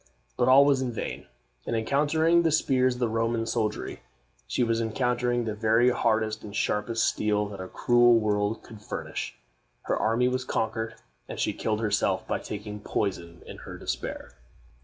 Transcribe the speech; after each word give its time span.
But 0.35 0.47
all 0.47 0.65
was 0.65 0.81
in 0.81 0.91
vain. 0.91 1.27
In 1.67 1.75
encountering 1.75 2.41
the 2.41 2.51
spears 2.51 2.99
of 2.99 3.11
Roman 3.11 3.45
soldiery, 3.45 4.01
she 4.47 4.63
was 4.63 4.81
encountering 4.81 5.45
the 5.45 5.53
very 5.53 5.91
hardest 5.91 6.43
and 6.43 6.55
sharpest 6.55 7.05
steel 7.05 7.45
that 7.49 7.61
a 7.61 7.67
cruel 7.67 8.17
world 8.17 8.63
could 8.63 8.81
furnish. 8.81 9.35
Her 9.83 9.95
army 9.95 10.27
was 10.27 10.43
conquered, 10.43 10.95
and 11.29 11.39
she 11.39 11.53
killed 11.53 11.81
herself 11.81 12.27
by 12.27 12.39
taking 12.39 12.79
poison 12.79 13.43
in 13.45 13.57
her 13.57 13.77
despair. 13.77 14.33